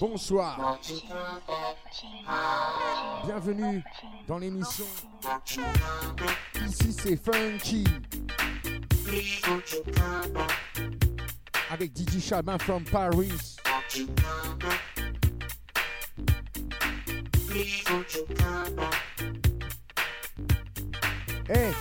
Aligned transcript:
Bonsoir. 0.00 0.78
Bienvenue 3.24 3.82
dans 4.26 4.38
l'émission. 4.38 4.86
Ici 6.66 6.92
c'est 6.92 7.16
Funky. 7.16 7.84
Avec 11.70 11.92
DJ 11.96 12.20
Chabin 12.20 12.58
from 12.58 12.84
Paris. 12.84 13.56
Hey. 21.48 21.74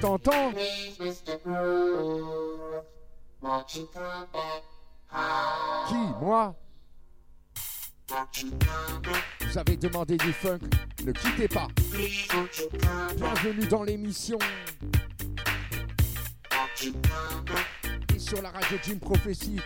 T'entends 0.00 0.52
Qui 5.88 5.94
Moi? 6.20 6.54
Vous 9.40 9.58
avez 9.58 9.76
demandé 9.76 10.16
du 10.16 10.32
funk, 10.32 10.58
ne 11.04 11.12
quittez 11.12 11.48
pas. 11.48 11.68
Bienvenue 13.16 13.66
dans 13.66 13.82
l'émission. 13.82 14.38
Et 18.14 18.18
sur 18.18 18.42
la 18.42 18.50
radio 18.50 18.78
Jim 18.82 18.98
Prophecy. 19.00 19.60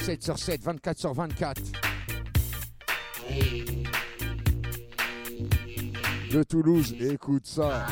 7 0.00 0.22
sur 0.22 0.38
7, 0.38 0.62
24 0.62 0.98
sur 0.98 1.14
24. 1.14 1.62
De 6.34 6.42
Toulouse, 6.42 6.96
écoute 7.00 7.46
ça. 7.46 7.86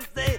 something. 0.00 0.29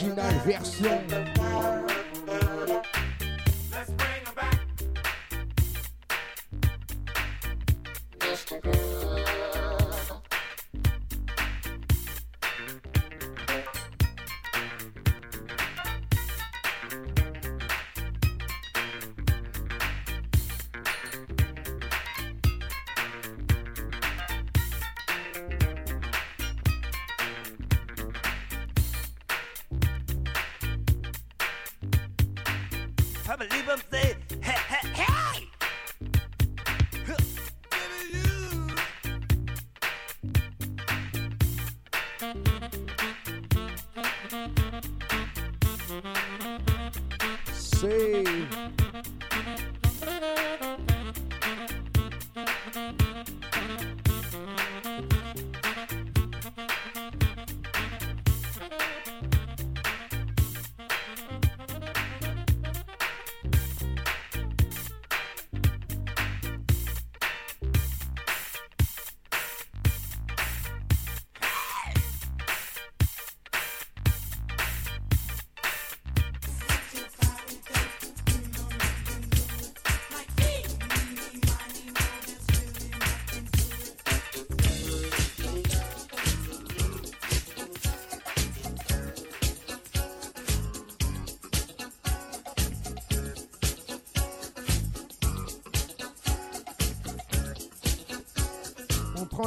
Original 0.00 0.30
version. 0.44 1.37
believe 33.38 33.68
I'm 33.68 33.80
safe. 33.90 34.07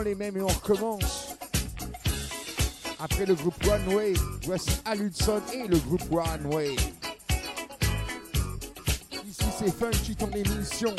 Les 0.04 0.16
mêmes 0.16 0.38
et 0.38 0.42
on 0.42 0.48
recommence. 0.48 1.36
Après 3.00 3.26
le 3.26 3.36
groupe 3.36 3.56
One 3.66 3.96
Way, 3.96 4.14
voici 4.44 4.72
Al 4.86 5.02
Hudson 5.02 5.42
et 5.54 5.68
le 5.68 5.78
groupe 5.78 6.04
One 6.12 6.54
Way. 6.54 6.76
Ici 9.28 9.46
c'est 9.58 9.74
Funky 9.74 10.16
ton 10.16 10.30
émission. 10.32 10.96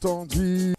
Entendu. 0.00 0.77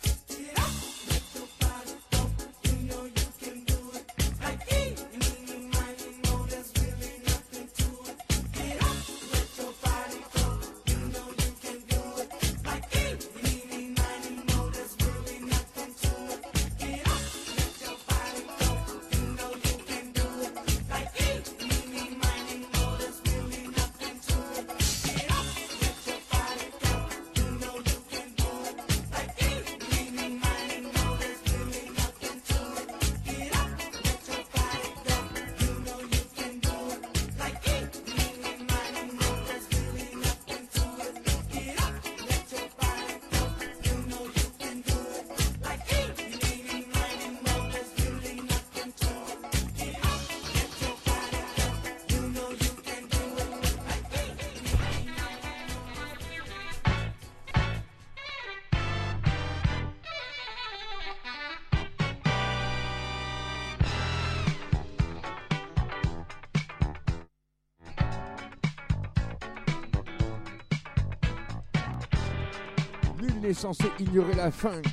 Est 73.50 73.54
censé 73.54 73.86
ignorer 74.00 74.36
la 74.36 74.52
funk. 74.52 74.84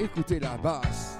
Écoutez 0.00 0.40
la 0.40 0.56
basse. 0.56 1.11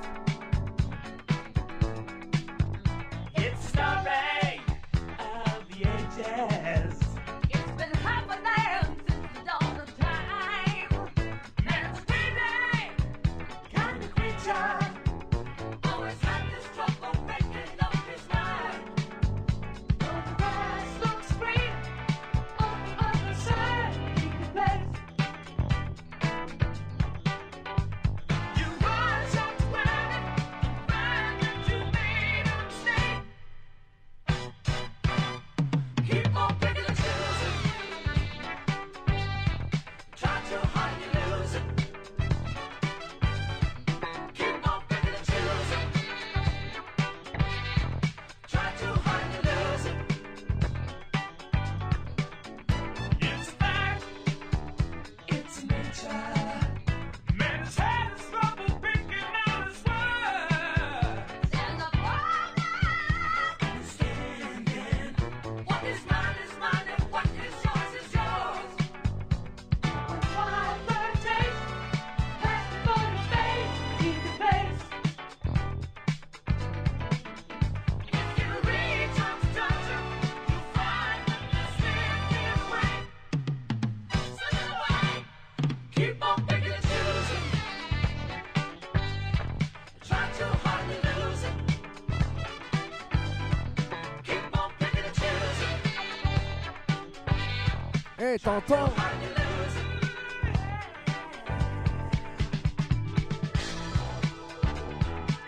T'entends? 98.38 98.88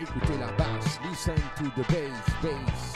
Écoutez 0.01 0.39
la 0.39 0.53
basse, 0.53 1.01
listen 1.09 1.35
to 1.57 1.65
the 1.77 1.87
bass, 1.89 2.35
bass. 2.43 2.95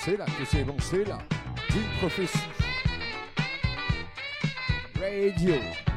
C'est 0.00 0.16
là 0.16 0.24
que 0.24 0.44
c'est 0.46 0.64
bon, 0.64 0.76
c'est 0.80 1.04
là. 1.04 1.18
Radio. 5.08 5.87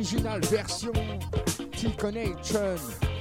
Original 0.00 0.40
version 0.40 1.20
T-Connection. 1.72 3.19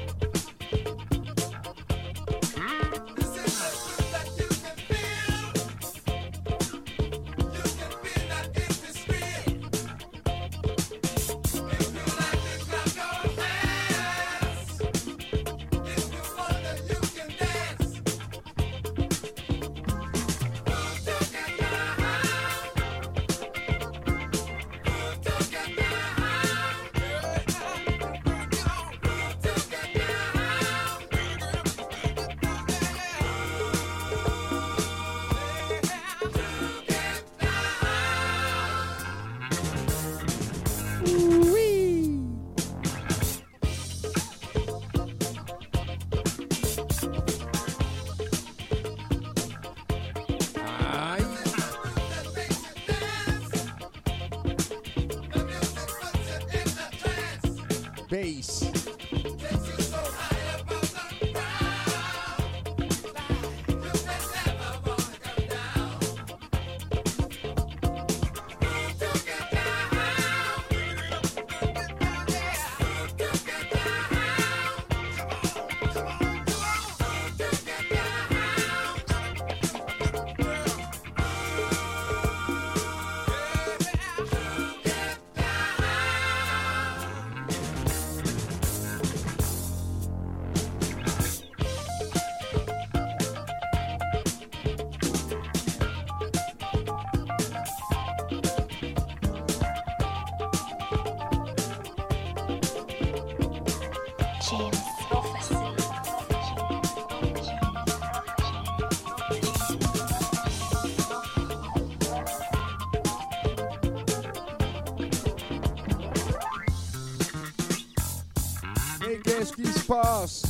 Pass. 119.87 120.43
Écoute 120.43 120.48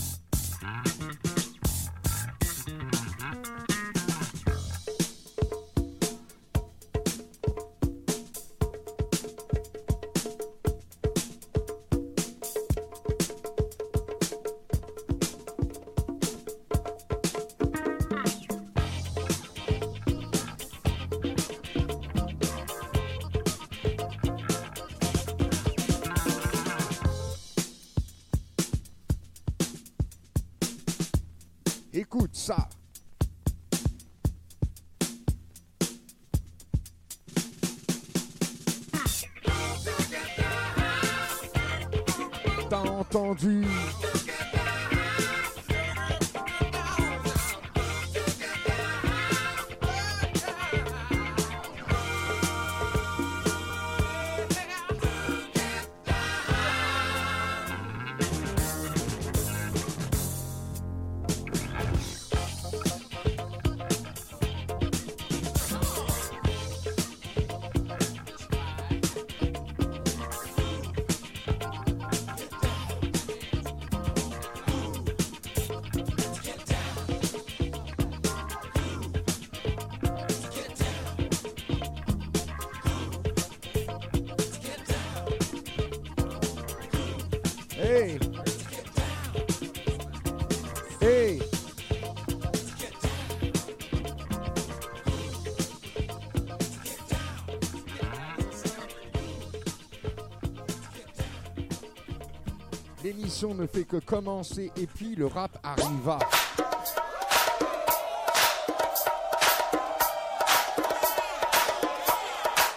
ne 103.03 103.65
fait 103.65 103.83
que 103.83 103.97
commencer 103.97 104.71
et 104.75 104.85
puis 104.85 105.15
le 105.15 105.27
rap 105.27 105.57
arriva. 105.63 106.19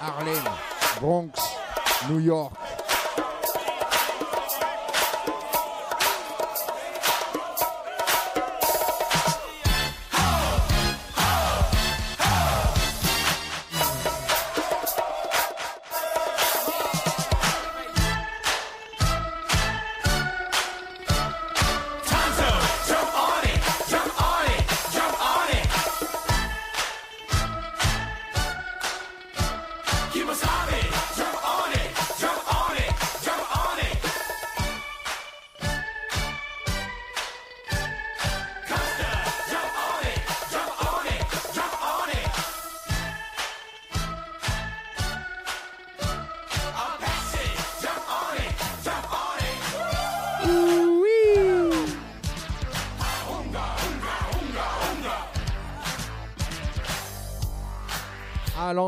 Harlem, 0.00 0.44
Bronx, 1.00 1.32
New 2.08 2.20
York. 2.20 2.61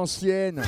L'ancienne. 0.04 0.62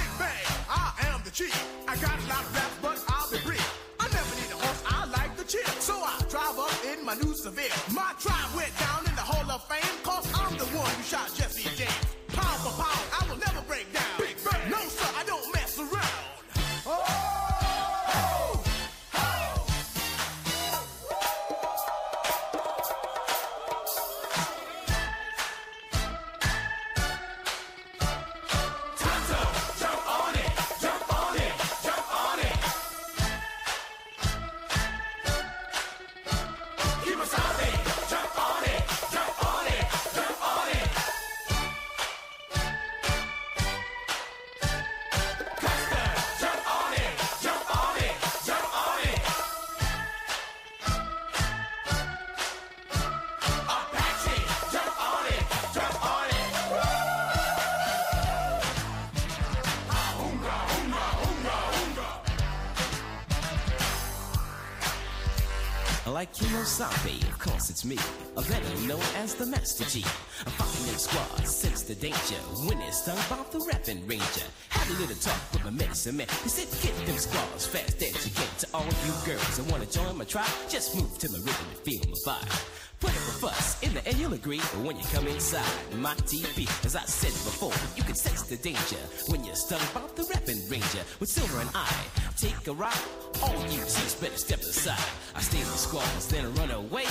It's 67.70 67.84
me, 67.84 67.96
a 68.36 68.42
better 68.42 68.86
known 68.86 69.02
as 69.16 69.34
the 69.34 69.46
Master 69.46 69.84
G. 69.84 70.04
I'm 70.44 70.52
fighting 70.52 70.92
in 70.92 70.98
squad, 70.98 71.46
sense 71.46 71.82
the 71.82 71.94
danger. 71.94 72.40
When 72.66 72.78
it's 72.82 73.02
stung 73.02 73.16
by 73.30 73.42
the 73.50 73.64
rapping 73.66 74.06
ranger. 74.06 74.46
Had 74.68 74.88
a 74.88 75.00
little 75.00 75.16
talk 75.16 75.40
with 75.52 75.64
my 75.64 75.70
medicine 75.70 76.16
man. 76.16 76.26
He 76.42 76.48
said, 76.48 76.68
get 76.82 76.94
them 77.06 77.16
squads 77.16 77.66
fast 77.66 77.98
can. 77.98 78.12
To 78.12 78.66
all 78.74 78.84
you 78.84 79.14
girls 79.24 79.56
that 79.56 79.70
wanna 79.70 79.86
join 79.86 80.16
my 80.18 80.24
tribe, 80.24 80.50
just 80.68 80.94
move 80.96 81.18
to 81.18 81.30
my 81.30 81.38
rhythm 81.38 81.66
and 81.70 81.78
feel 81.80 82.02
my 82.08 82.18
vibe. 82.26 82.86
Put 83.00 83.10
up 83.10 83.16
a 83.16 83.34
fuss 83.40 83.82
in 83.82 83.92
the 83.92 84.06
air, 84.06 84.14
you'll 84.16 84.32
agree. 84.32 84.60
But 84.72 84.80
when 84.80 84.96
you 84.96 85.04
come 85.12 85.26
inside 85.26 85.64
my 85.96 86.14
TV, 86.28 86.68
as 86.84 86.96
I 86.96 87.02
said 87.02 87.32
before, 87.44 87.74
you 87.96 88.02
can 88.02 88.14
sense 88.14 88.42
the 88.42 88.56
danger 88.56 89.02
when 89.28 89.44
you're 89.44 89.54
stung 89.54 89.82
by 89.92 90.02
the 90.14 90.24
rapping 90.32 90.60
ranger 90.68 91.04
with 91.20 91.28
silver 91.28 91.60
and 91.60 91.70
I. 91.74 91.92
Take 92.38 92.66
a 92.66 92.72
ride, 92.72 92.96
all 93.42 93.60
you 93.68 93.80
chicks 93.80 94.14
better 94.14 94.36
step 94.36 94.60
aside. 94.60 95.04
I 95.34 95.40
stay 95.40 95.58
in 95.58 95.66
the 95.66 95.78
squads, 95.78 96.28
then 96.28 96.52
run 96.54 96.70
away. 96.70 97.06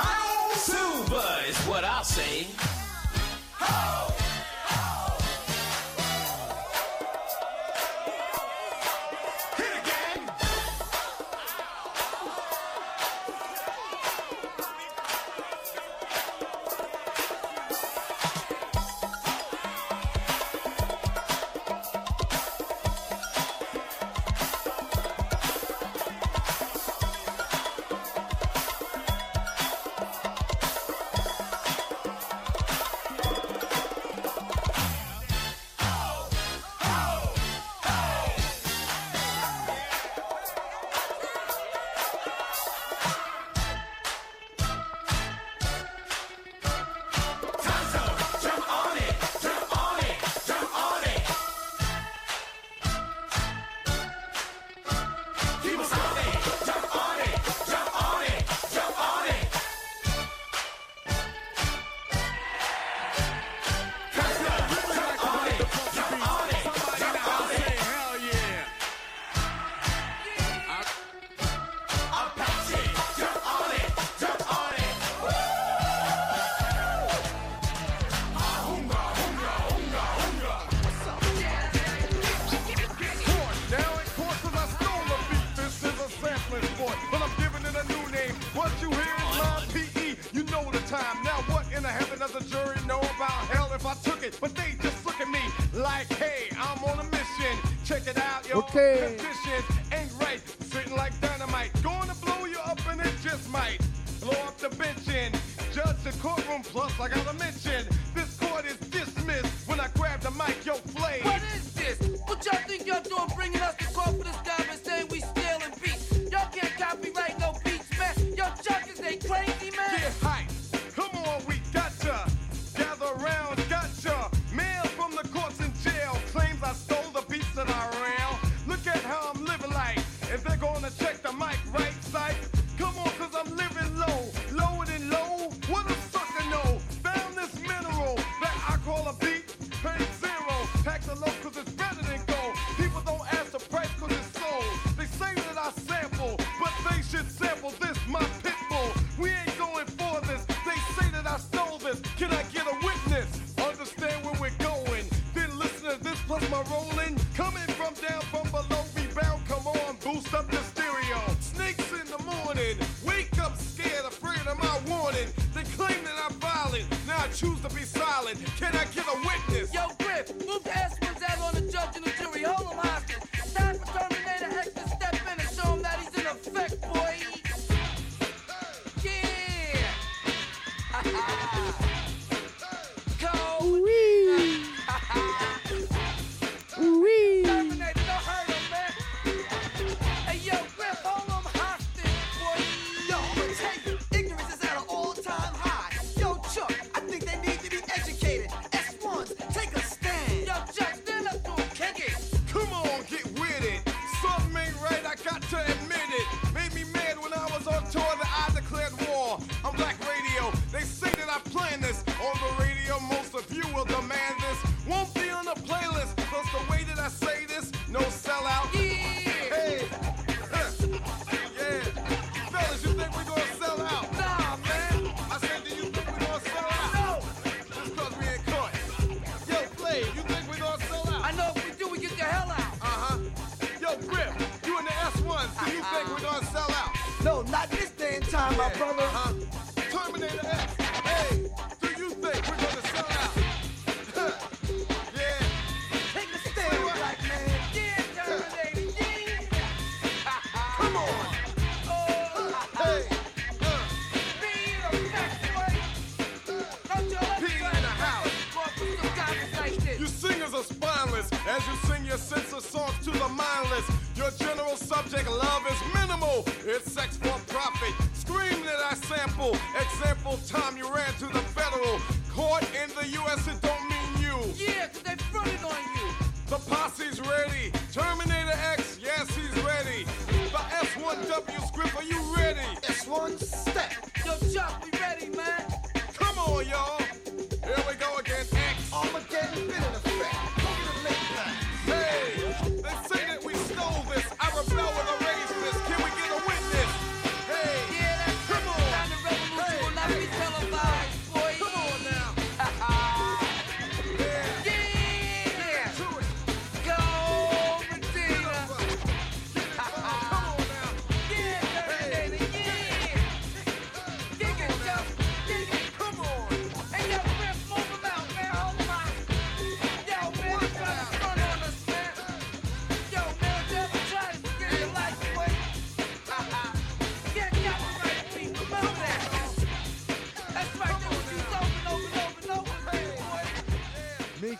Ho! 0.00 0.54
Silver 0.54 1.34
is 1.48 1.58
what 1.66 1.84
I'll 1.84 2.04
say. 2.04 2.46
Ho! 3.58 4.17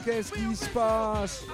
qu'est-ce 0.08 0.32
qui 0.32 0.56
se 0.56 0.68
passe? 0.70 1.44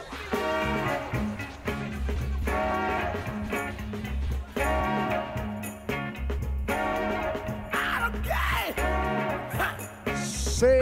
C'est 10.22 10.80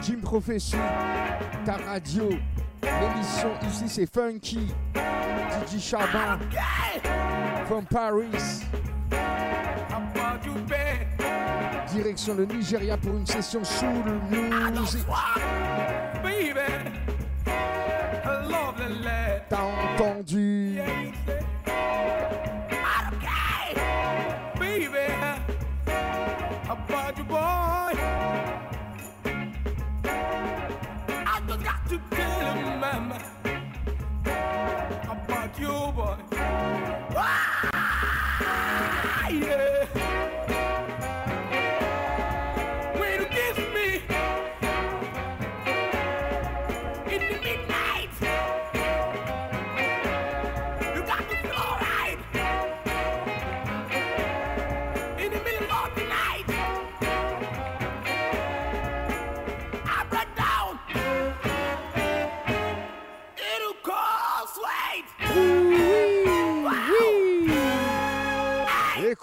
Jim 0.00 0.20
Prophecy, 0.22 0.76
ta 1.66 1.76
radio, 1.76 2.30
l'émission 2.82 3.50
ici 3.68 3.84
c'est 3.88 4.06
Funky, 4.06 4.72
Didi 5.66 5.80
Chabin, 5.80 6.38
from 7.66 7.84
Paris. 7.84 8.71
Direction 11.92 12.34
le 12.34 12.46
Nigeria 12.46 12.96
pour 12.96 13.14
une 13.14 13.26
session 13.26 13.62
sous 13.64 13.84
le 13.84 14.80
music. 14.80 15.04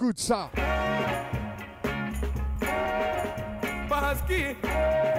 Écoute 0.10 0.22
ça. 0.22 0.50
Basky, 3.88 4.56
blow 4.64 5.19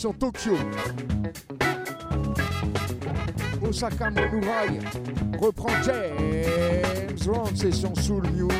Tokyo. 0.00 0.56
Osaka 3.62 4.10
Monorail 4.10 4.80
reprend 5.38 5.84
James 5.84 7.26
Brown, 7.26 7.54
session 7.54 7.94
Soul 7.96 8.22
Music. 8.32 8.59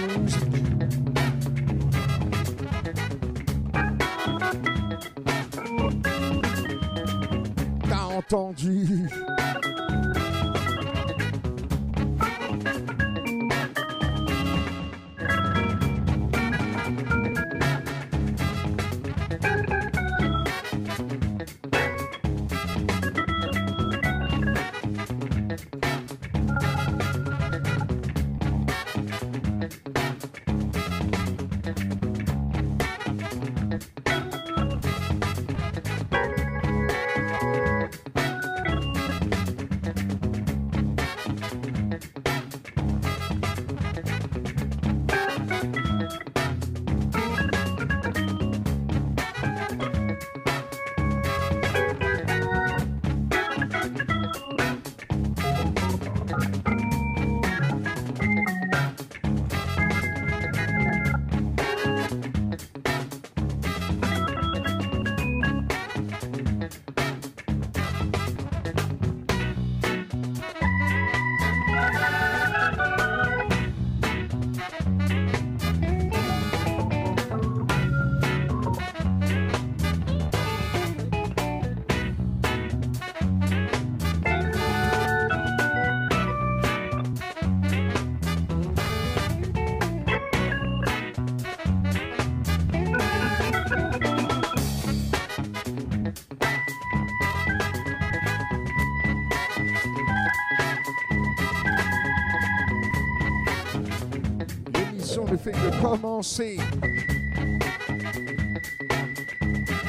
Que 105.53 105.83
commencer. 105.83 106.59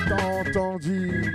T'as 0.07 0.25
entendu 0.41 1.31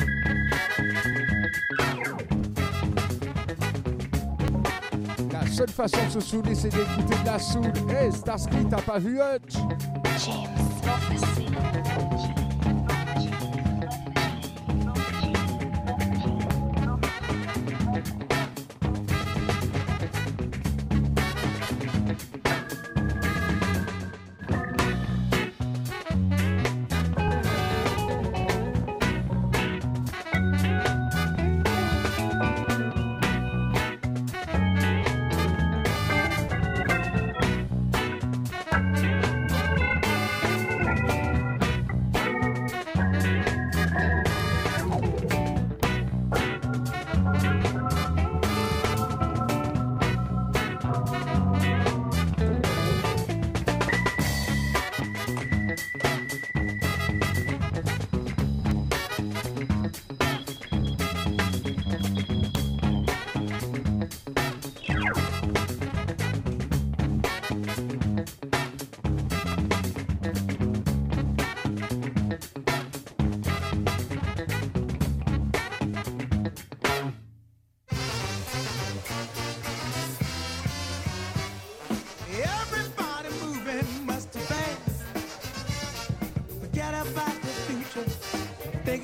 La 5.32 5.46
seule 5.46 5.70
façon 5.70 5.98
de 6.06 6.10
se 6.10 6.20
saouler, 6.20 6.54
c'est 6.54 6.68
d'écouter 6.68 7.14
de 7.22 7.26
la 7.26 7.38
soul. 7.38 7.72
Hey, 7.88 8.12
Starsky, 8.12 8.66
t'as 8.68 8.82
pas 8.82 8.98
vu 8.98 9.18
Hutch 9.20 9.45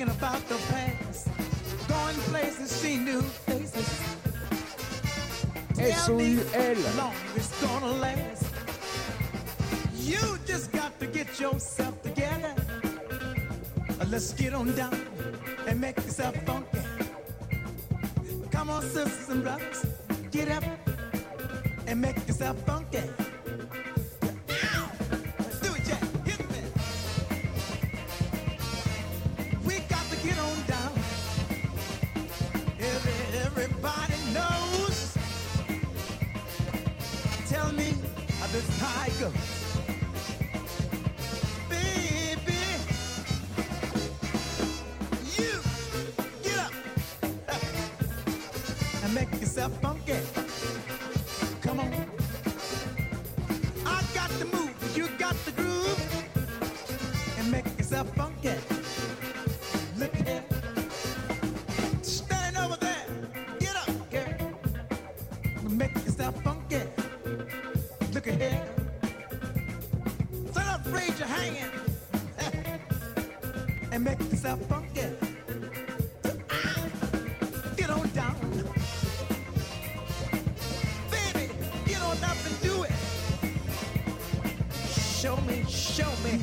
thinking 0.02 0.18
about 0.18 0.48
the 0.48 0.56
past, 0.72 1.28
going 1.88 2.16
places 2.30 2.82
she 2.82 2.96
knew 2.96 3.22
faces. 3.22 3.88
Tell 5.76 6.16
me 6.16 6.36
how 6.52 6.96
long 6.96 7.14
it's 7.36 7.62
gonna 7.62 7.92
last. 8.00 8.44
You 9.94 10.38
just 10.46 10.72
got 10.72 10.98
to 11.00 11.06
get 11.06 11.38
yourself 11.38 12.02
together. 12.02 12.54
Let's 14.08 14.32
get 14.32 14.54
on 14.54 14.74
down 14.74 14.98
and 15.66 15.80
make 15.80 15.96
yourself 15.96 16.36
funky. 16.44 16.78
Come 18.50 18.70
on, 18.70 18.82
sisters 18.82 19.28
and 19.28 19.42
brothers, 19.42 19.86
get 20.30 20.50
up. 20.50 20.82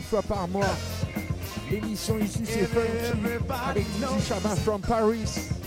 fois 0.10 0.22
par 0.24 0.48
mois. 0.48 0.66
L'émission 1.70 2.18
ici 2.18 2.42
c'est 2.44 2.66
Funky 2.66 3.44
avec 3.70 3.86
Dizzy 3.86 4.28
Chama 4.28 4.56
from 4.56 4.82
Paris. 4.82 5.59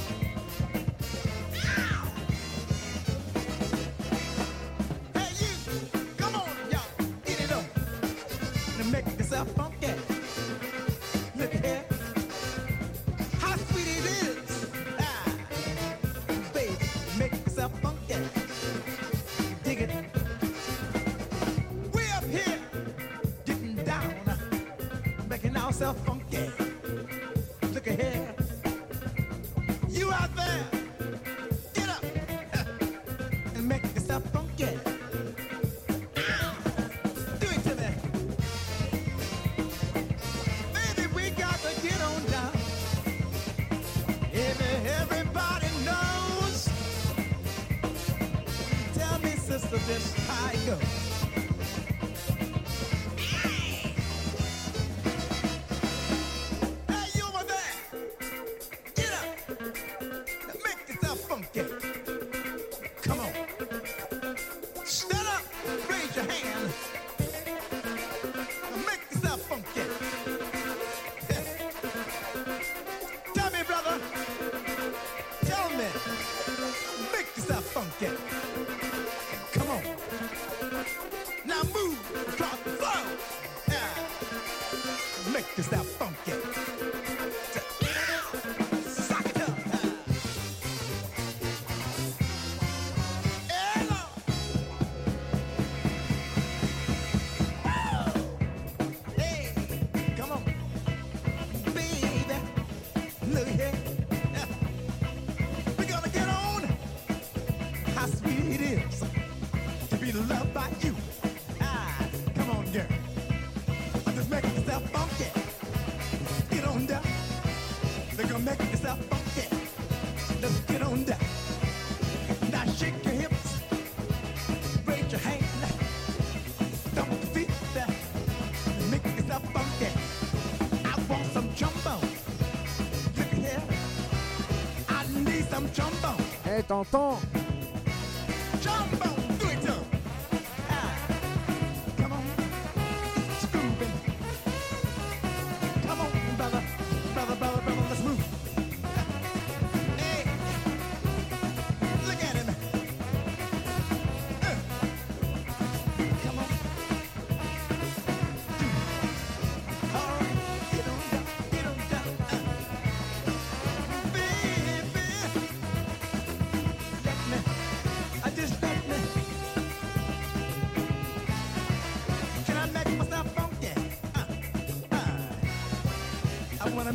t'entends. 136.72 137.41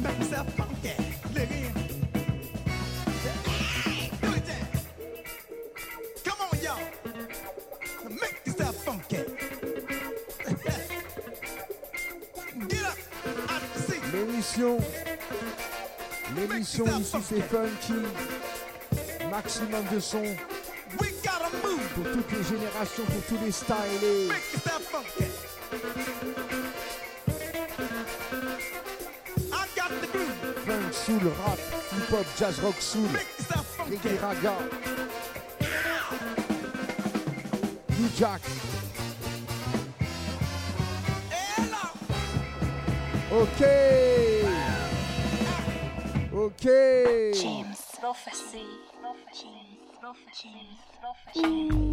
that 0.01 0.17
makes 0.17 0.27
that 0.27 0.49
funky 0.51 0.91
living. 1.33 1.73
Hey, 3.45 4.11
do 4.21 4.33
it. 4.33 4.43
Come 6.23 6.39
on, 6.41 6.59
y'all. 6.61 6.79
Make 8.09 8.45
yourself 8.45 8.75
funky. 8.83 9.17
Get 12.67 12.83
up 12.85 12.97
out 13.49 13.61
of 13.61 13.73
the 13.73 13.79
seat. 13.81 14.01
L'émission. 14.13 14.79
L'émission 16.35 16.85
ici 16.99 17.17
c'est 17.23 17.41
funky. 17.41 17.99
Maximum 19.29 19.85
de 19.91 19.99
son. 19.99 20.23
Pour 21.95 22.05
toutes 22.11 22.31
les 22.31 22.43
générations, 22.43 23.03
pour 23.05 23.23
tous 23.27 23.43
les 23.43 23.51
styles. 23.51 24.27
Make 24.27 24.53
yourself 24.53 24.83
funky. 24.83 25.56
soul, 31.07 31.19
rap, 31.19 31.57
hip 31.57 32.09
hop, 32.09 32.25
jazz 32.35 32.59
rock, 32.59 32.81
soul, 32.81 33.07
reggae 33.89 34.21
raga, 34.21 34.55
New 37.97 38.09
Jack. 38.09 38.41
Ok. 43.31 43.61
Ok. 46.33 46.65
James. 47.33 47.79
Prophecy. 47.99 48.65
Prophecy. 49.01 49.79
Prophecy. 50.01 50.77
Prophecy. 50.99 51.86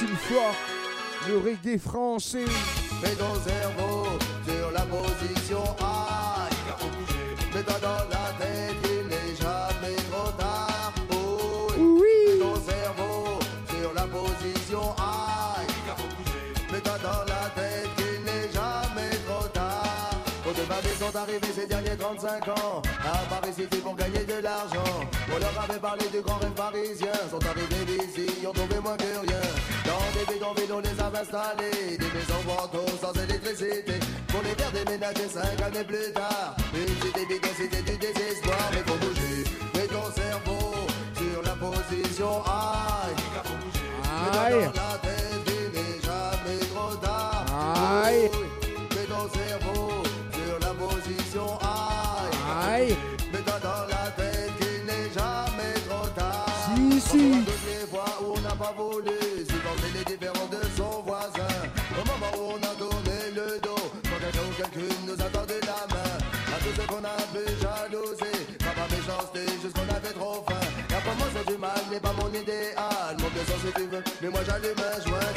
une 0.00 0.16
fois 0.16 0.52
le 1.28 1.38
reggae 1.38 1.78
français. 1.78 2.44
Mets 3.02 3.14
ton 3.14 3.34
cerveau 3.46 4.06
sur 4.46 4.70
la 4.72 4.80
position 4.82 5.62
A. 5.80 6.48
Mets 7.54 7.62
toi 7.62 7.78
dans 7.80 8.08
la 8.10 8.32
tête, 8.38 8.74
il 8.84 9.06
n'est 9.06 9.36
jamais 9.36 9.96
trop 10.10 10.30
tard. 10.32 10.92
Oh, 11.12 11.68
oui. 11.76 12.34
Mets 12.34 12.38
ton 12.40 12.54
cerveau 12.54 13.38
sur 13.68 13.94
la 13.94 14.02
position 14.02 14.94
A. 14.98 15.56
Mets 16.72 16.80
toi 16.80 16.98
dans 17.02 17.24
la 17.32 17.48
tête, 17.54 17.88
il 17.98 18.24
n'est 18.24 18.52
jamais 18.52 19.10
trop 19.26 19.46
tard. 19.48 20.10
Au-delà 20.48 20.80
des 20.82 21.04
sont 21.04 21.16
arrivés 21.16 21.52
ces 21.54 21.66
derniers 21.66 21.96
35 21.96 22.48
ans, 22.48 22.82
à 23.04 23.18
Paris 23.34 23.54
c'était 23.56 23.78
pour 23.78 23.94
gagner 23.94 24.24
de 24.24 24.42
l'argent. 24.42 25.00
On 25.34 25.38
leur 25.38 25.64
avait 25.68 25.80
parlé 25.80 26.06
du 26.08 26.20
grand 26.20 26.38
rêve 26.38 26.52
parisien, 26.52 27.12
sont 27.30 27.46
arrivés 27.46 28.04
ici, 28.04 28.46
ont 28.46 28.52
trouvé 28.52 28.80
moins 28.80 28.96
que 28.96 29.26
rien. 29.26 29.40
Dans 29.84 30.00
des 30.14 30.24
bidonvilles, 30.32 30.72
on 30.72 30.80
les 30.80 31.00
avait 31.00 31.18
installés. 31.18 31.96
Des 31.98 32.10
maisons 32.16 32.42
ventaux 32.46 32.86
sans 33.00 33.12
électricité. 33.22 33.94
Pour 34.28 34.42
les 34.42 34.54
faire 34.54 34.72
déménager 34.72 35.28
cinq 35.28 35.60
années 35.60 35.84
plus 35.84 36.12
tard. 36.12 36.56
Une 36.74 36.88
cité 37.02 37.26
bidon, 37.26 37.92
du 37.92 37.96
désespoir. 37.98 38.58
Mais 38.72 38.82
faut 38.86 38.98
bouger, 38.98 39.44
mets 39.74 39.86
ton 39.86 40.10
cerveau 40.12 40.86
sur 41.16 41.42
la 41.42 41.54
position 41.54 42.42
aïe. 42.44 43.14
Aïe. 44.36 44.70
la 44.74 44.98
tête, 44.98 45.46
il 45.46 45.66
n'est 45.74 46.00
jamais 46.02 46.58
trop 46.74 46.94
tard. 46.96 47.44
Aïe. 48.04 48.30
Mets 48.90 49.06
ton 49.06 49.28
cerveau 49.38 50.02
sur 50.32 50.58
la 50.60 50.74
position 50.74 51.58
aïe. 51.60 52.82
Aïe. 52.82 52.96
Mets-toi 53.32 53.58
dans 53.62 53.86
la 53.88 54.10
tête, 54.16 54.50
il 54.60 54.86
n'est 54.86 55.10
jamais 55.12 55.74
trop 55.88 56.08
tard. 56.08 56.46
Si, 56.74 57.00
si 57.00 57.63
pas 58.64 58.72
voulu 58.78 59.18
supporter 59.44 59.90
les 59.94 60.04
différences 60.04 60.50
de 60.50 60.62
son 60.76 61.02
voisin. 61.04 61.54
Au 62.00 62.04
moment 62.10 62.32
où 62.38 62.44
on 62.56 62.60
a 62.70 62.72
tourné 62.80 63.18
le 63.36 63.60
dos, 63.60 63.84
quand 64.08 64.20
quelqu'un 64.22 64.46
ou 64.48 64.54
quelqu'une 64.56 65.00
nous 65.06 65.20
a 65.20 65.28
tendu 65.36 65.58
la 65.68 65.80
main. 65.92 66.12
À 66.54 66.56
tout 66.62 66.74
ce 66.78 66.86
qu'on 66.86 67.04
a 67.04 67.18
pu 67.32 67.44
jalouser, 67.60 68.36
pas 68.64 68.74
par 68.78 68.88
méchanceté, 68.88 69.40
juste 69.60 69.76
qu'on 69.76 69.94
avait 69.94 70.14
trop 70.14 70.42
faim. 70.48 70.64
La 70.90 71.00
promotion 71.06 71.44
du 71.46 71.58
mal 71.58 71.82
n'est 71.90 72.00
pas 72.00 72.14
mon 72.18 72.28
idéal, 72.28 73.12
mon 73.20 73.28
bien 73.34 73.44
si 73.44 73.72
tu 73.72 73.86
veux, 73.92 74.04
mais 74.22 74.28
moi 74.30 74.40
j'allume 74.46 74.80
un 74.80 75.08
joint. 75.08 75.33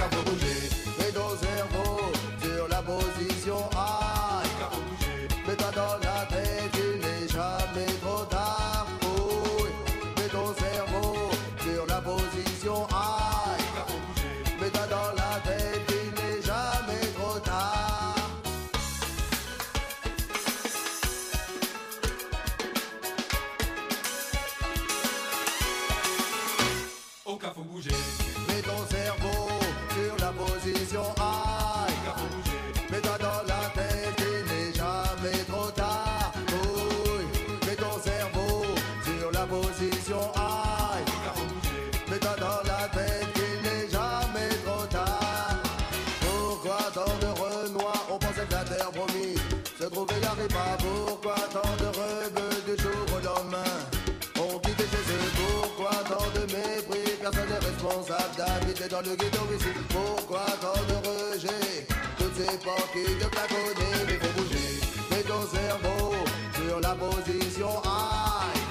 habité 58.55 58.87
dans 58.87 59.01
le 59.01 59.15
ghetto 59.15 59.43
ici. 59.55 59.71
Pourquoi 59.89 60.45
tant 60.61 60.81
de 60.89 60.97
rejet 61.07 61.87
Toutes 62.17 62.35
ces 62.35 62.57
portes 62.57 62.77
porquilles 62.77 63.17
de 63.21 63.25
plafonner 63.25 63.93
Mais 64.07 64.19
faut 64.21 64.33
bouger, 64.41 64.79
mets 65.11 65.23
ton 65.23 65.41
cerveau 65.47 66.13
Sur 66.53 66.79
la 66.79 66.95
position. 66.95 67.69
Aïe 67.83 68.61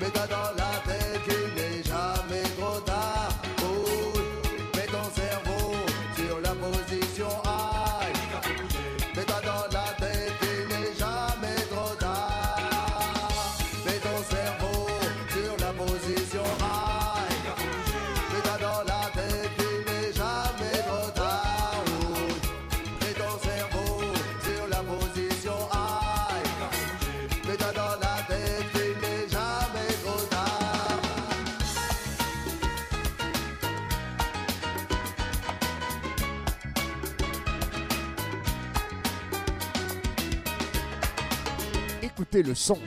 Mets-toi 0.00 0.26
dans 0.26 0.56
la 0.56 0.71
le 42.42 42.54
son. 42.54 42.78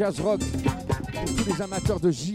jazz 0.00 0.18
rock, 0.20 0.40
pour 0.40 1.36
tous 1.36 1.44
les 1.44 1.60
amateurs 1.60 2.00
de 2.00 2.10
jazz. 2.10 2.29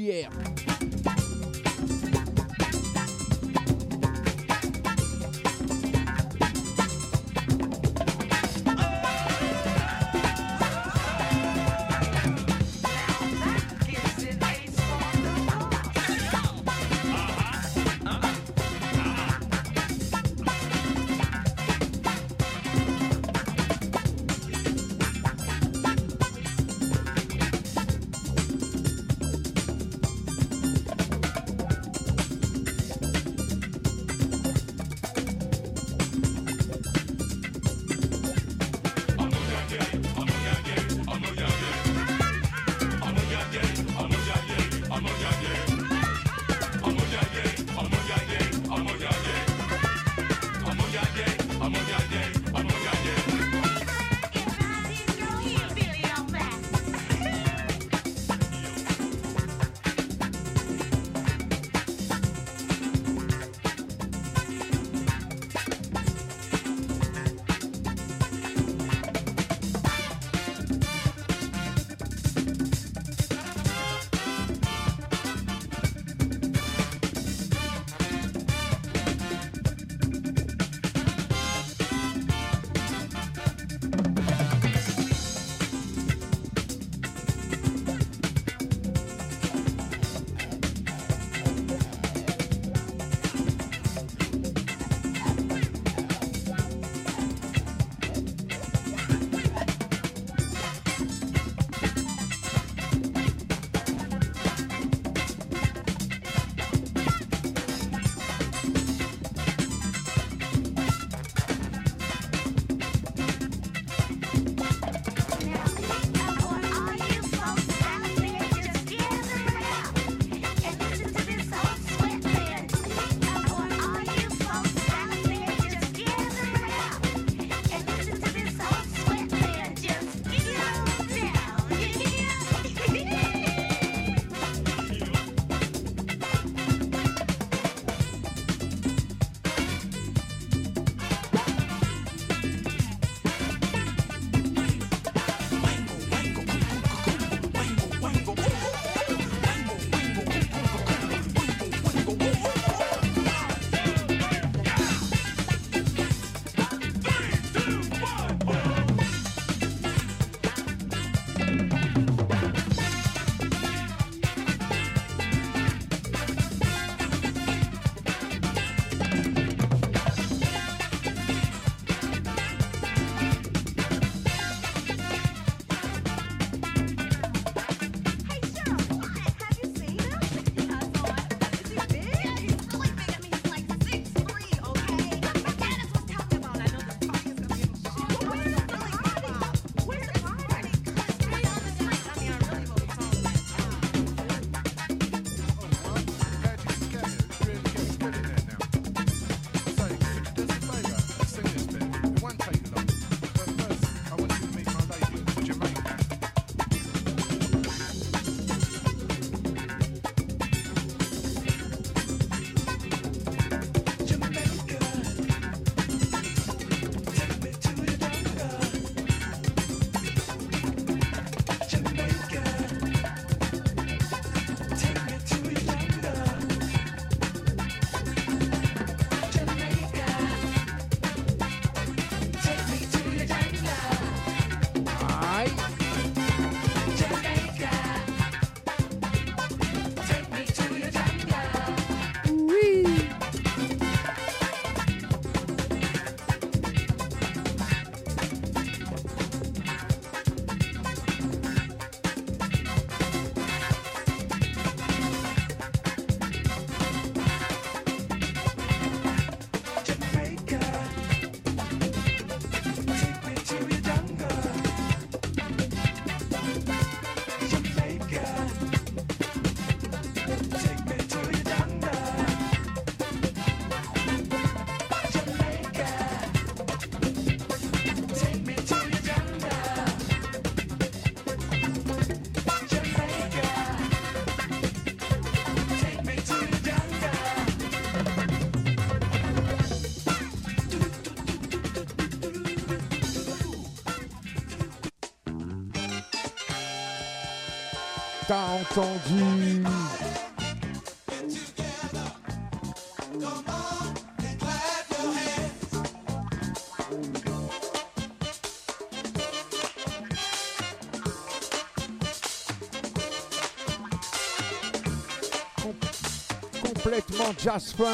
Complètement 316.61 317.33
jazz 317.37 317.73
funk, 317.73 317.87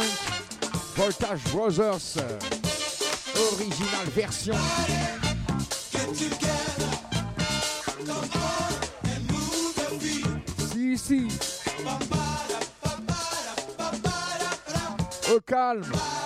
Voltage 0.95 1.43
Brothers, 1.51 2.17
original 3.35 4.05
version. 4.15 5.20
啊。 15.71 16.20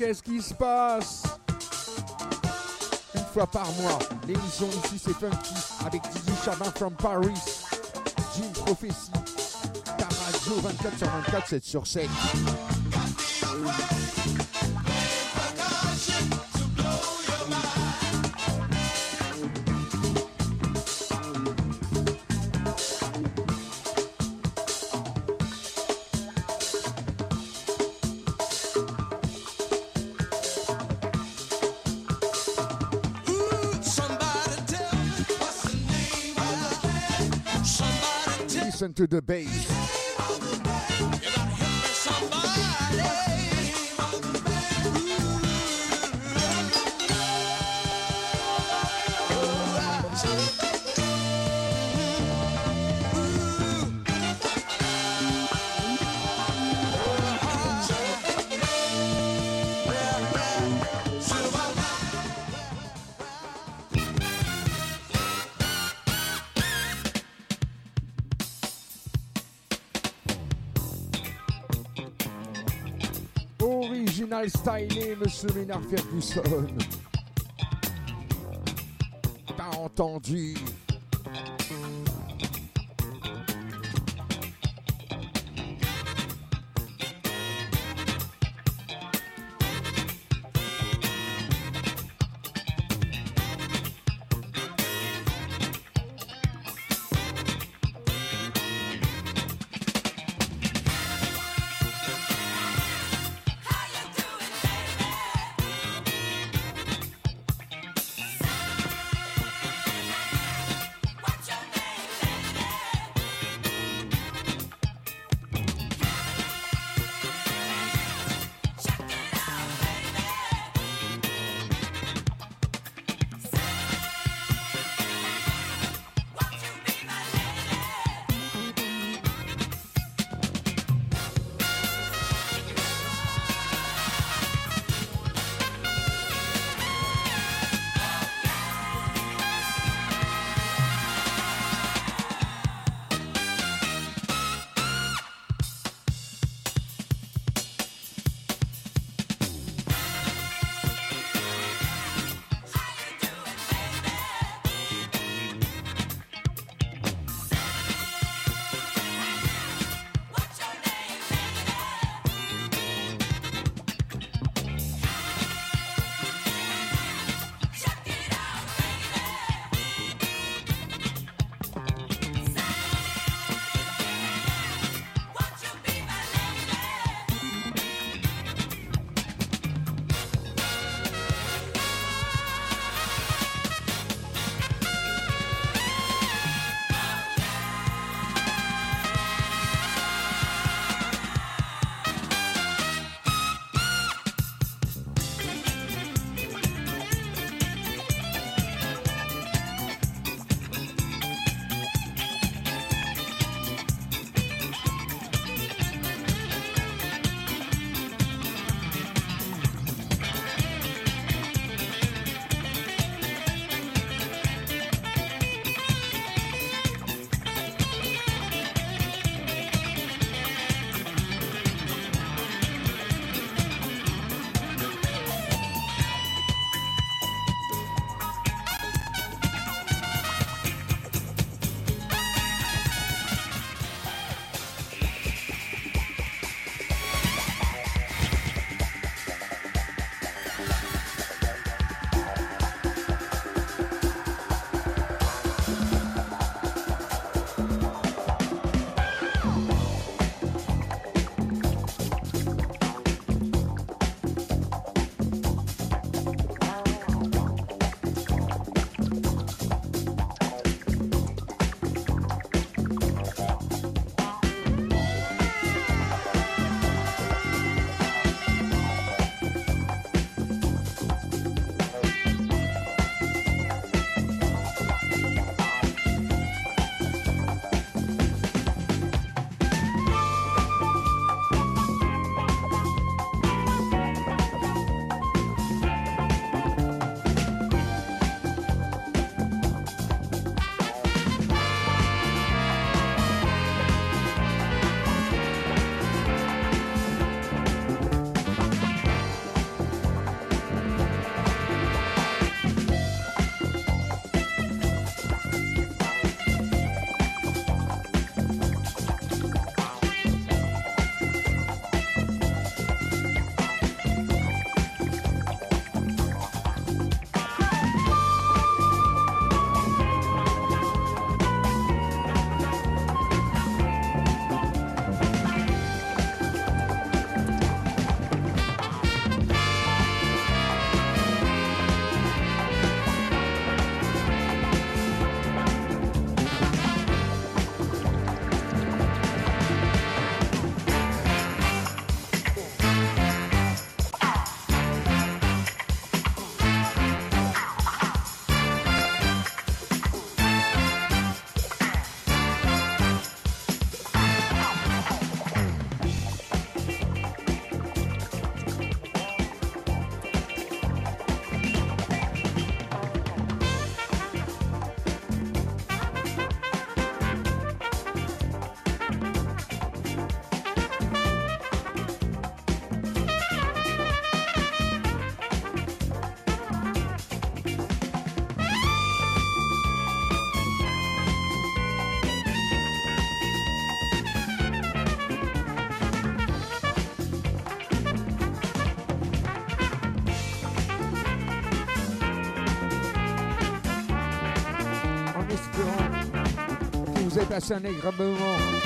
Qu'est-ce 0.00 0.22
qui 0.22 0.40
se 0.40 0.54
passe? 0.54 1.22
Une 3.14 3.24
fois 3.34 3.46
par 3.46 3.70
mois, 3.72 3.98
l'émission 4.26 4.66
ici 4.84 4.98
c'est 4.98 5.12
Funky 5.12 5.54
avec 5.86 6.00
Didi 6.10 6.32
Chabin 6.42 6.70
from 6.74 6.94
Paris, 6.94 7.34
Jim 8.34 8.50
Prophecy, 8.54 9.12
ta 9.98 10.08
radio 10.24 10.60
24 10.62 10.96
sur 10.98 11.06
24, 11.06 11.48
7 11.48 11.64
sur 11.64 11.86
7. 11.86 12.08
To 38.94 39.22
bass. 39.22 40.69
Monsieur 75.42 75.58
Ménard 75.60 75.80
Ferguson. 75.88 76.66
T'as 79.56 79.76
entendu 79.78 80.54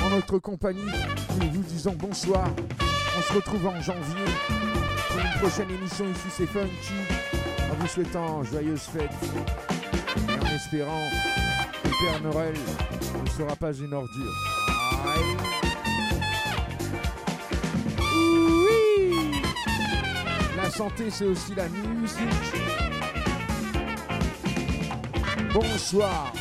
en 0.03 0.09
notre 0.09 0.37
compagnie. 0.39 0.91
Nous 1.39 1.49
vous 1.49 1.63
disons 1.63 1.93
bonsoir. 1.93 2.45
On 3.17 3.21
se 3.21 3.33
retrouve 3.33 3.65
en 3.67 3.79
janvier 3.81 4.25
pour 5.07 5.19
une 5.19 5.39
prochaine 5.39 5.71
émission 5.71 6.05
ici, 6.05 6.27
c'est 6.29 6.45
Funky. 6.45 6.93
En 7.71 7.75
vous 7.79 7.87
souhaitant 7.87 8.43
joyeuses 8.43 8.81
fêtes 8.81 9.11
et 10.27 10.33
en 10.33 10.55
espérant 10.55 11.09
que 11.83 11.89
Père 11.89 12.21
Noël 12.21 12.53
ne 13.23 13.29
sera 13.29 13.55
pas 13.55 13.71
une 13.73 13.93
ordure. 13.93 14.33
Oui 18.57 19.41
La 20.57 20.69
santé, 20.69 21.09
c'est 21.09 21.27
aussi 21.27 21.55
la 21.55 21.69
musique. 21.69 22.19
Bonsoir. 25.53 26.33